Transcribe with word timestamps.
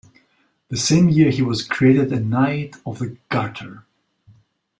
The 0.69 0.77
same 0.77 1.09
year 1.09 1.29
he 1.29 1.43
was 1.43 1.61
created 1.63 2.11
a 2.11 2.19
Knight 2.19 2.75
of 2.87 2.97
the 2.97 3.17
Garter. 3.29 3.85